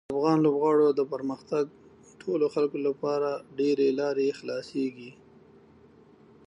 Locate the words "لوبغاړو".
0.45-0.87